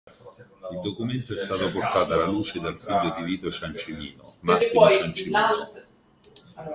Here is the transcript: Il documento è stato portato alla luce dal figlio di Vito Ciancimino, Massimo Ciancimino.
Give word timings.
Il 0.71 0.79
documento 0.81 1.31
è 1.35 1.37
stato 1.37 1.69
portato 1.71 2.13
alla 2.13 2.25
luce 2.25 2.59
dal 2.59 2.79
figlio 2.79 3.13
di 3.15 3.23
Vito 3.23 3.51
Ciancimino, 3.51 4.37
Massimo 4.39 4.89
Ciancimino. 4.89 5.71